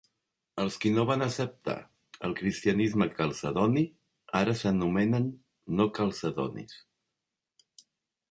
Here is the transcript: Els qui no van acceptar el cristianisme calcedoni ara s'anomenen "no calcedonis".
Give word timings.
Els 0.61 0.75
qui 0.83 0.91
no 0.93 1.03
van 1.09 1.23
acceptar 1.25 1.75
el 2.27 2.31
cristianisme 2.39 3.07
calcedoni 3.19 3.83
ara 4.41 4.55
s'anomenen 4.61 5.27
"no 5.81 5.87
calcedonis". 5.99 6.79